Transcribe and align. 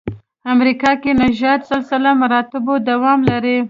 امریکا 0.53 0.91
کې 1.01 1.11
نژادي 1.21 1.65
سلسله 1.71 2.09
مراتبو 2.21 2.73
دوام 2.89 3.19
لري. 3.29 3.57